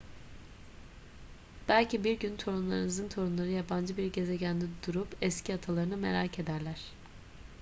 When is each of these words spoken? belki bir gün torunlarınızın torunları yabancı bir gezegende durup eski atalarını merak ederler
belki 1.67 2.03
bir 2.03 2.19
gün 2.19 2.37
torunlarınızın 2.37 3.07
torunları 3.07 3.49
yabancı 3.49 3.97
bir 3.97 4.13
gezegende 4.13 4.65
durup 4.87 5.15
eski 5.21 5.53
atalarını 5.55 5.97
merak 5.97 6.39
ederler 6.39 6.81